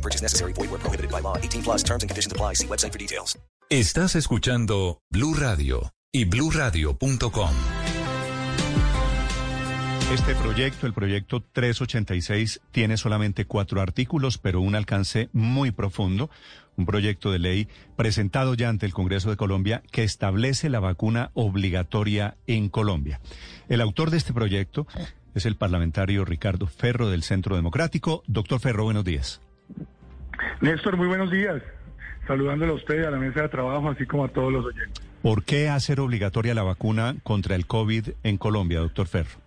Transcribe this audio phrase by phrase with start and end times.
[0.00, 0.54] No purchase necessary.
[0.54, 1.36] Void where prohibited by law.
[1.36, 2.54] 18 plus terms and conditions apply.
[2.54, 3.38] See website for details.
[3.68, 7.50] Estás escuchando Blue Radio y BlueRadio.com.
[10.12, 16.30] Este proyecto, el proyecto 386, tiene solamente cuatro artículos, pero un alcance muy profundo.
[16.76, 21.30] Un proyecto de ley presentado ya ante el Congreso de Colombia que establece la vacuna
[21.34, 23.20] obligatoria en Colombia.
[23.68, 24.88] El autor de este proyecto
[25.34, 28.24] es el parlamentario Ricardo Ferro del Centro Democrático.
[28.26, 29.40] Doctor Ferro, buenos días.
[30.60, 31.62] Néstor, muy buenos días.
[32.26, 35.02] Saludándole a usted, a la mesa de trabajo, así como a todos los oyentes.
[35.22, 39.40] ¿Por qué hacer obligatoria la vacuna contra el COVID en Colombia, doctor Ferro?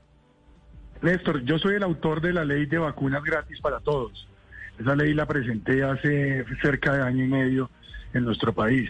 [1.01, 4.27] Néstor, yo soy el autor de la ley de vacunas gratis para todos.
[4.79, 7.69] Esa ley la presenté hace cerca de año y medio
[8.13, 8.89] en nuestro país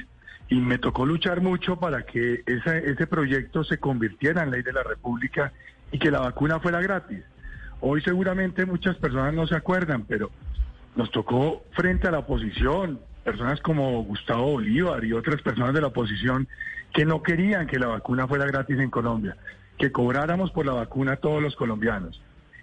[0.50, 4.74] y me tocó luchar mucho para que esa, ese proyecto se convirtiera en ley de
[4.74, 5.52] la República
[5.92, 7.24] y que la vacuna fuera gratis.
[7.82, 10.32] Hoy seguramente muchas personas no se acuerdan, pero
[10.96, 15.88] nos tocó frente a la oposición, personas como Gustavo Bolívar y otras personas de la
[15.88, 16.48] oposición
[16.94, 19.36] que no querían que la vacuna fuera gratis en Colombia
[19.78, 22.22] que cobráramos por la vacuna a todos los colombianos.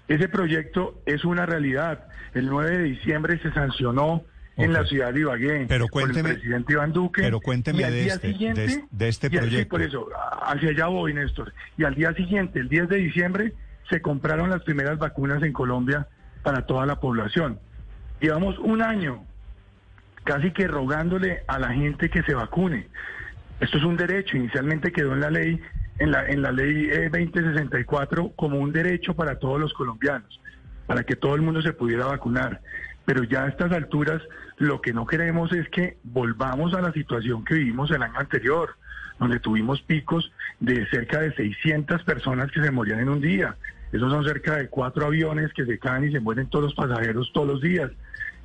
[0.09, 2.07] Ese proyecto es una realidad.
[2.35, 4.25] El 9 de diciembre se sancionó
[4.57, 7.23] en la ciudad de Ibagué pero cuénteme, por el presidente Iván Duque.
[7.23, 9.71] Pero cuénteme y al de, día este, siguiente, de, de este así, proyecto.
[9.71, 10.09] por eso,
[10.43, 11.53] hacia allá voy, Néstor.
[11.79, 13.55] Y al día siguiente, el 10 de diciembre,
[13.89, 16.09] se compraron las primeras vacunas en Colombia
[16.43, 17.59] para toda la población.
[18.21, 19.25] Llevamos un año
[20.25, 22.89] casi que rogándole a la gente que se vacune.
[23.61, 25.61] Esto es un derecho, inicialmente quedó en la ley
[26.01, 30.41] en la, en la ley eh, 2064 como un derecho para todos los colombianos,
[30.87, 32.63] para que todo el mundo se pudiera vacunar.
[33.05, 34.23] Pero ya a estas alturas
[34.57, 38.77] lo que no queremos es que volvamos a la situación que vivimos el año anterior,
[39.19, 43.57] donde tuvimos picos de cerca de 600 personas que se morían en un día.
[43.93, 47.31] Esos son cerca de cuatro aviones que se caen y se mueren todos los pasajeros
[47.33, 47.91] todos los días.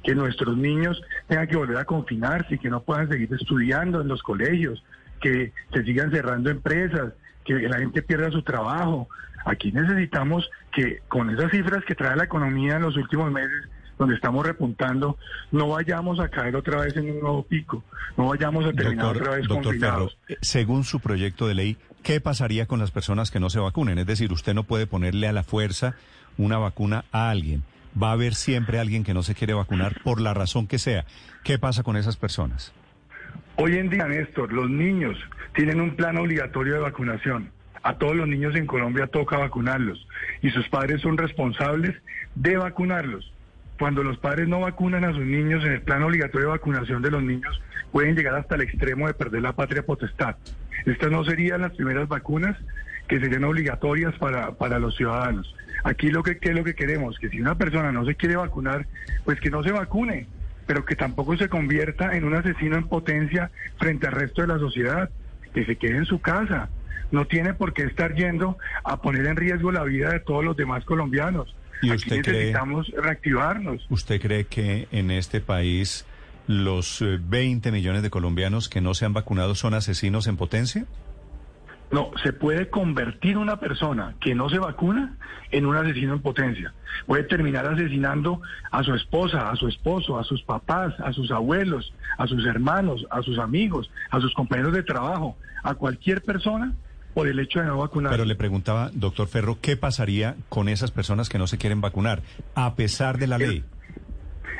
[0.03, 4.07] Que nuestros niños tengan que volver a confinarse y que no puedan seguir estudiando en
[4.07, 4.83] los colegios,
[5.21, 7.13] que se sigan cerrando empresas,
[7.43, 9.07] que la gente pierda su trabajo.
[9.45, 13.67] Aquí necesitamos que con esas cifras que trae la economía en los últimos meses,
[13.97, 15.17] donde estamos repuntando,
[15.51, 17.83] no vayamos a caer otra vez en un nuevo pico,
[18.17, 20.17] no vayamos a terminar Doctor, otra vez doctor confinados.
[20.27, 23.97] Ferro, según su proyecto de ley, ¿qué pasaría con las personas que no se vacunen?
[23.97, 25.95] Es decir, usted no puede ponerle a la fuerza
[26.37, 27.63] una vacuna a alguien.
[28.01, 31.05] Va a haber siempre alguien que no se quiere vacunar por la razón que sea.
[31.43, 32.73] ¿Qué pasa con esas personas?
[33.55, 35.17] Hoy en día, Néstor, los niños
[35.53, 37.51] tienen un plan obligatorio de vacunación.
[37.83, 40.05] A todos los niños en Colombia toca vacunarlos
[40.41, 41.95] y sus padres son responsables
[42.33, 43.31] de vacunarlos.
[43.79, 47.11] Cuando los padres no vacunan a sus niños en el plan obligatorio de vacunación de
[47.11, 50.35] los niños, pueden llegar hasta el extremo de perder la patria potestad.
[50.85, 52.57] Estas no serían las primeras vacunas
[53.07, 55.53] que serían obligatorias para, para los ciudadanos.
[55.83, 58.35] Aquí lo que, ¿qué es lo que queremos, que si una persona no se quiere
[58.35, 58.87] vacunar,
[59.23, 60.27] pues que no se vacune,
[60.65, 64.57] pero que tampoco se convierta en un asesino en potencia frente al resto de la
[64.57, 65.09] sociedad,
[65.53, 66.69] que se quede en su casa.
[67.11, 70.57] No tiene por qué estar yendo a poner en riesgo la vida de todos los
[70.57, 71.55] demás colombianos.
[71.81, 73.85] ¿Y Aquí usted cree- necesitamos reactivarnos.
[73.89, 76.05] ¿Usted cree que en este país
[76.47, 80.85] los eh, 20 millones de colombianos que no se han vacunado son asesinos en potencia?
[81.91, 85.15] No, se puede convertir una persona que no se vacuna
[85.51, 86.73] en un asesino en potencia.
[87.05, 88.41] Puede terminar asesinando
[88.71, 93.05] a su esposa, a su esposo, a sus papás, a sus abuelos, a sus hermanos,
[93.11, 96.73] a sus amigos, a sus compañeros de trabajo, a cualquier persona
[97.15, 98.11] por el hecho de no vacunar.
[98.11, 102.21] Pero le preguntaba, doctor Ferro, ¿qué pasaría con esas personas que no se quieren vacunar
[102.55, 103.63] a pesar de la ley?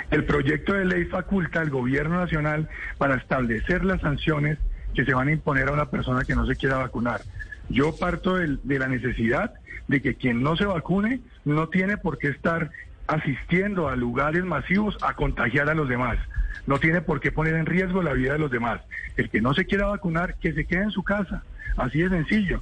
[0.10, 4.58] El proyecto de ley faculta al gobierno nacional para establecer las sanciones
[4.94, 7.22] que se van a imponer a una persona que no se quiera vacunar.
[7.68, 9.54] Yo parto de, la necesidad
[9.90, 12.72] de que quien no se vacune no tiene por qué estar
[13.08, 16.18] asistiendo a lugares masivos a contagiar a los demás.
[16.66, 18.82] No tiene por qué poner en riesgo la vida de los demás.
[19.18, 21.44] El que no se quiera vacunar, que se quede en su casa.
[21.78, 22.62] Así de sencillo.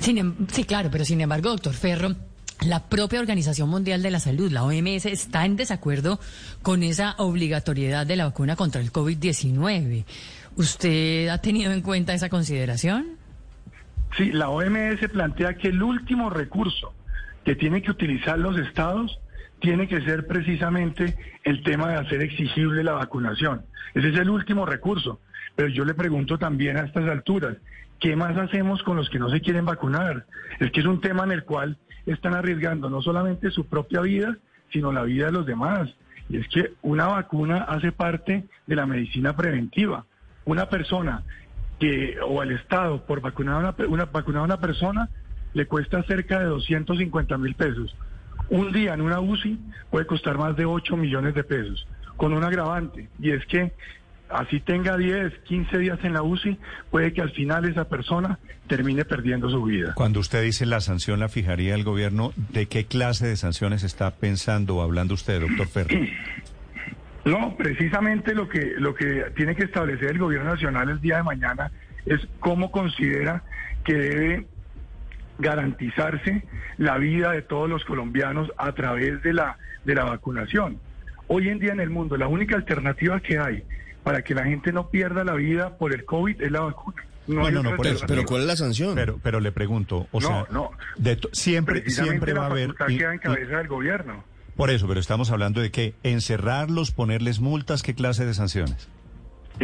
[0.00, 2.14] Sin em- sí, claro, pero sin embargo, doctor Ferro,
[2.64, 6.20] la propia Organización Mundial de la Salud, la OMS, está en desacuerdo
[6.62, 10.04] con esa obligatoriedad de la vacuna contra el COVID-19.
[10.56, 13.18] ¿Usted ha tenido en cuenta esa consideración?
[14.16, 16.92] Sí, la OMS plantea que el último recurso
[17.44, 19.18] que tienen que utilizar los estados
[19.60, 23.62] tiene que ser precisamente el tema de hacer exigible la vacunación.
[23.94, 25.20] Ese es el último recurso.
[25.54, 27.56] Pero yo le pregunto también a estas alturas,
[28.00, 30.26] ¿qué más hacemos con los que no se quieren vacunar?
[30.58, 34.36] Es que es un tema en el cual están arriesgando no solamente su propia vida,
[34.72, 35.90] sino la vida de los demás.
[36.28, 40.06] Y es que una vacuna hace parte de la medicina preventiva.
[40.44, 41.22] Una persona
[41.78, 45.08] que, o el Estado, por vacunar a una, una, vacunar a una persona,
[45.54, 47.94] le cuesta cerca de 250 mil pesos.
[48.48, 49.58] Un día en una UCI
[49.90, 53.72] puede costar más de 8 millones de pesos, con un agravante, y es que
[54.28, 56.58] así tenga 10, 15 días en la UCI,
[56.90, 59.92] puede que al final esa persona termine perdiendo su vida.
[59.94, 64.10] Cuando usted dice la sanción la fijaría el gobierno, ¿de qué clase de sanciones está
[64.12, 65.96] pensando o hablando usted, doctor Ferro?
[67.24, 71.22] No, precisamente lo que, lo que tiene que establecer el gobierno nacional el día de
[71.22, 71.70] mañana
[72.04, 73.44] es cómo considera
[73.84, 74.46] que debe
[75.42, 76.44] garantizarse
[76.78, 80.78] la vida de todos los colombianos a través de la, de la vacunación.
[81.28, 83.64] Hoy en día en el mundo la única alternativa que hay
[84.02, 87.04] para que la gente no pierda la vida por el COVID es la vacuna.
[87.26, 88.96] No, no, no, por eso, pero ¿cuál es la sanción?
[88.96, 92.74] Pero, pero le pregunto, o no, sea, no, de siempre, siempre va a haber...
[92.88, 94.24] y, queda en cabeza del gobierno.
[94.56, 98.88] Por eso, pero estamos hablando de que encerrarlos, ponerles multas, ¿qué clase de sanciones?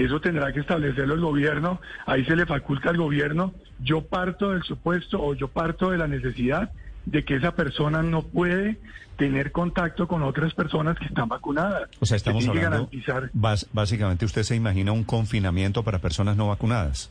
[0.04, 3.52] Eso tendrá que establecerlo el gobierno, ahí se le faculta al gobierno.
[3.80, 6.70] Yo parto del supuesto o yo parto de la necesidad
[7.06, 8.78] de que esa persona no puede
[9.16, 11.88] tener contacto con otras personas que están vacunadas.
[12.00, 13.30] O sea, estamos Se hablando, garantizar-
[13.72, 17.10] básicamente usted se imagina un confinamiento para personas no vacunadas.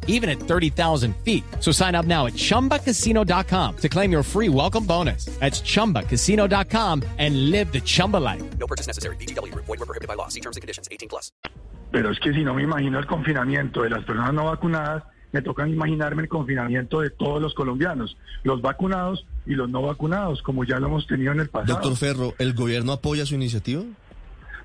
[0.07, 1.43] even at 30,000 feet.
[1.59, 5.25] So sign up now at chumbacasino.com to claim your free welcome bonus.
[5.39, 8.43] That's chumbacasino.com and live the Chumba life.
[8.57, 9.15] No purchase necessary.
[9.17, 9.65] VGW Group.
[9.65, 10.29] Void were prohibited by law.
[10.29, 10.87] See terms and conditions.
[10.91, 11.31] 18 plus.
[11.91, 15.41] Pero es que si no me imagino el confinamiento de las personas no vacunadas, me
[15.41, 20.63] toca imaginarme el confinamiento de todos los colombianos, los vacunados y los no vacunados, como
[20.63, 21.73] ya lo hemos tenido en el pasado.
[21.73, 23.83] Doctor Ferro, ¿el gobierno apoya su iniciativa?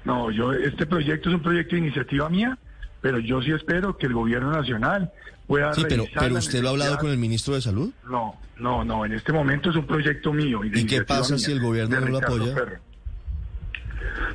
[0.05, 2.59] No, yo este proyecto es un proyecto de iniciativa mía,
[3.06, 5.12] pero yo sí espero que el gobierno nacional
[5.47, 6.03] pueda Sí, pero,
[6.35, 7.93] usted lo ha hablado con el ministro de Salud.
[8.11, 10.58] No, no, no, en este momento es un proyecto mío.
[10.64, 12.53] de ¿Y qué pasa mía, si el gobierno no lo apoya?
[12.53, 12.79] Ferro.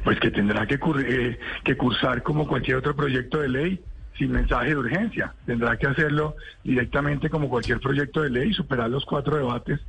[0.05, 3.83] Pues que tendrá que, eh, que cursar como cualquier otro proyecto de ley
[4.17, 5.33] sin mensaje de urgencia.
[5.45, 9.81] Tendrá que hacerlo directamente como cualquier proyecto de ley, superar los cuatro debates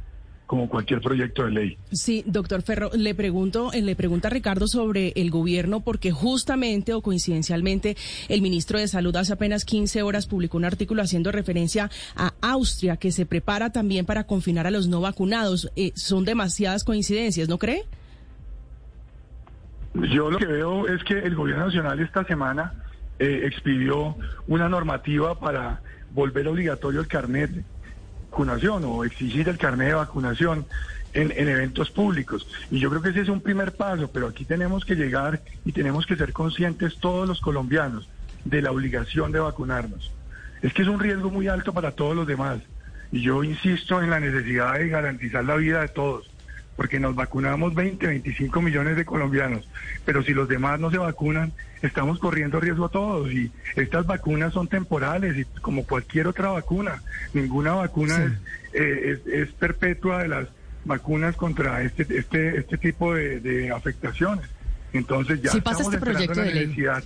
[0.53, 1.79] como cualquier proyecto de ley.
[1.93, 7.01] Sí, doctor Ferro, le pregunto, eh, le pregunta Ricardo sobre el gobierno porque justamente o
[7.01, 7.97] coincidencialmente
[8.29, 12.99] el ministro de Salud hace apenas 15 horas publicó un artículo haciendo referencia a Austria
[12.99, 15.71] que se prepara también para confinar a los no vacunados.
[15.75, 17.85] Eh, son demasiadas coincidencias, ¿no cree?
[19.95, 22.75] Yo lo que veo es que el gobierno nacional esta semana
[23.19, 24.17] eh, expidió
[24.49, 27.65] una normativa para volver obligatorio el carnet
[28.33, 30.65] vacunación o exigir el carnet de vacunación
[31.13, 32.47] en, en eventos públicos.
[32.71, 35.73] Y yo creo que ese es un primer paso, pero aquí tenemos que llegar y
[35.73, 38.09] tenemos que ser conscientes todos los colombianos
[38.47, 40.11] de la obligación de vacunarnos.
[40.63, 42.61] Es que es un riesgo muy alto para todos los demás.
[43.11, 46.31] Y yo insisto en la necesidad de garantizar la vida de todos
[46.77, 49.69] porque nos vacunamos 20, 25 millones de colombianos,
[50.05, 54.69] pero si los demás no se vacunan, estamos corriendo riesgo todos y estas vacunas son
[54.69, 57.03] temporales y como cualquier otra vacuna,
[57.35, 58.23] ninguna vacuna Sí.
[58.73, 60.49] es, eh, es, es perpetua de las
[60.85, 64.47] vacunas contra este este este tipo de, de afectaciones.
[64.93, 66.63] Entonces ya Si pasa estamos este proyecto la de ley.
[66.67, 67.05] necesidad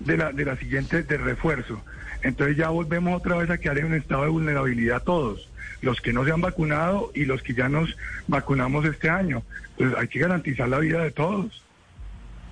[0.00, 1.80] de la, de la siguiente de refuerzo.
[2.22, 5.48] Entonces ya volvemos otra vez a quedar en un estado de vulnerabilidad todos,
[5.82, 9.42] los que no se han vacunado y los que ya nos vacunamos este año.
[9.72, 11.64] Entonces hay que garantizar la vida de todos.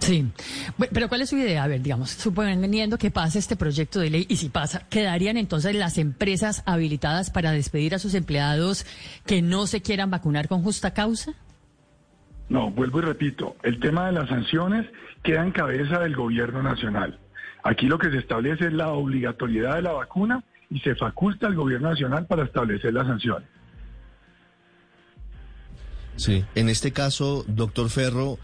[0.02, 0.26] Sí,
[0.92, 1.62] pero ¿cuál es su idea?
[1.62, 5.76] A ver, digamos, suponiendo que pase este proyecto de ley y si pasa, ¿quedarían entonces
[5.76, 8.84] las empresas habilitadas para despedir a sus empleados
[9.26, 11.34] que no se quieran vacunar con justa causa?
[12.48, 14.86] No, vuelvo y repito, el tema de las sanciones
[15.22, 17.20] queda en cabeza del gobierno nacional.
[17.62, 20.42] Aquí lo que se establece es la obligatoriedad de la vacuna
[20.72, 23.48] y se faculta al gobierno nacional para establecer las sanciones.
[26.16, 26.44] Sí.
[26.54, 28.38] En este caso, doctor Ferro,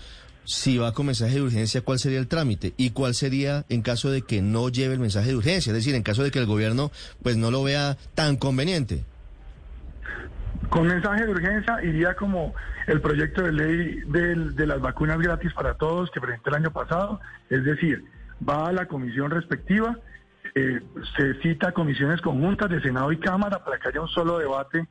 [0.45, 2.73] si va con mensaje de urgencia, ¿cuál sería el trámite?
[2.77, 5.71] ¿Y cuál sería en caso de que no lleve el mensaje de urgencia?
[5.71, 6.91] Es decir, en caso de que el gobierno
[7.23, 9.05] pues no lo vea tan conveniente.
[10.71, 12.55] Con mensaje de urgencia iría como
[12.87, 16.73] el proyecto de ley del- de las vacunas gratis para todos que presenté el año
[16.73, 17.21] pasado,
[17.51, 18.05] es decir,
[18.47, 19.99] va a la comisión respectiva,
[21.17, 24.87] se cita comisiones conjuntas de Senado y Cámara para que haya un solo debate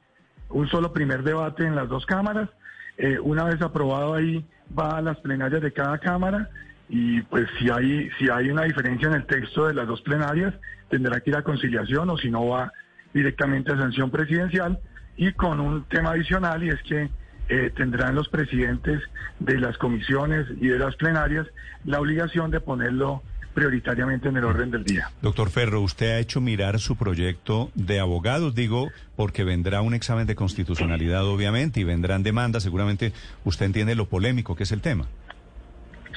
[0.50, 2.50] un solo primer debate en las dos cámaras.
[2.98, 4.46] Eh, una vez aprobado ahí
[4.78, 6.50] va a las plenarias de cada cámara
[6.90, 10.54] y pues si hay si hay una diferencia en el texto de las dos plenarias
[10.90, 12.72] tendrá que ir a conciliación o si no va
[13.14, 14.80] directamente a sanción presidencial
[15.16, 17.10] y con un tema adicional y es que
[17.50, 19.02] eh, tendrán los presidentes
[19.40, 21.46] de las comisiones y de las plenarias
[21.86, 23.22] la obligación de ponerlo
[23.58, 25.10] prioritariamente en el orden del día.
[25.24, 30.28] Doctor Ferro, usted ha hecho mirar su proyecto de abogados, digo, porque vendrá un examen
[30.28, 32.62] de constitucionalidad, obviamente, y vendrán demandas.
[32.62, 33.14] Seguramente
[33.46, 35.08] usted entiende lo polémico que es el tema.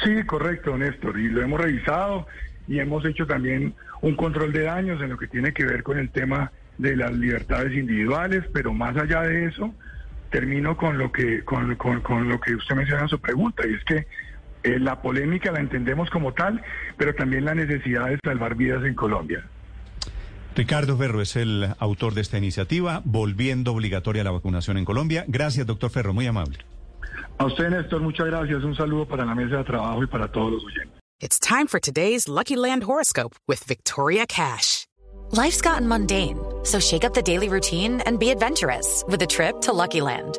[0.04, 2.26] Sí, correcto, Néstor, y lo hemos revisado
[2.68, 5.98] y hemos hecho también un control de daños en lo que tiene que ver con
[5.98, 9.74] el tema de las libertades individuales, pero más allá de eso,
[10.30, 13.72] termino con lo que con, con, con lo que usted menciona en su pregunta, y
[13.72, 14.06] es que
[14.62, 16.62] eh, la polémica la entendemos como tal,
[16.96, 19.44] pero también la necesidad de salvar vidas en Colombia.
[20.54, 25.24] Ricardo Ferro es el autor de esta iniciativa, volviendo obligatoria la vacunación en Colombia.
[25.28, 26.58] Gracias, doctor Ferro, muy amable.
[27.38, 28.62] A usted, Néstor, muchas gracias.
[28.62, 31.00] Un saludo para la mesa de trabajo y para todos los oyentes.
[31.20, 34.86] It's time for today's Lucky Land horoscope with Victoria Cash.
[35.32, 39.60] Life's gotten mundane, so shake up the daily routine and be adventurous with a trip
[39.62, 40.38] to Lucky Land.